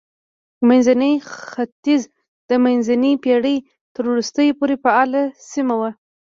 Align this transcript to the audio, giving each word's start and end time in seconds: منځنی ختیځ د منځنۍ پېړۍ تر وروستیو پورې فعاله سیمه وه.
منځنی 0.67 1.13
ختیځ 1.49 2.01
د 2.49 2.51
منځنۍ 2.63 3.13
پېړۍ 3.23 3.57
تر 3.93 4.03
وروستیو 4.11 4.57
پورې 4.59 4.75
فعاله 4.83 5.23
سیمه 5.51 5.75
وه. 5.81 5.91